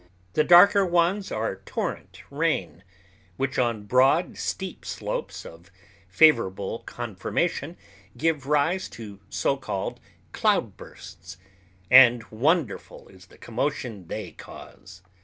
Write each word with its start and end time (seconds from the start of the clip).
The 0.33 0.43
darker 0.43 0.83
ones 0.83 1.31
are 1.31 1.57
torrent 1.57 2.23
rain, 2.31 2.83
which 3.37 3.59
on 3.59 3.83
broad, 3.83 4.35
steep 4.35 4.83
slopes 4.83 5.45
of 5.45 5.69
favorable 6.07 6.79
conformation 6.87 7.77
give 8.17 8.47
rise 8.47 8.89
to 8.97 9.19
so 9.29 9.57
called 9.57 9.99
"cloudbursts"; 10.33 11.37
and 11.91 12.23
wonderful 12.31 13.09
is 13.09 13.27
the 13.27 13.37
commotion 13.37 14.07
they 14.07 14.31
cause. 14.31 15.03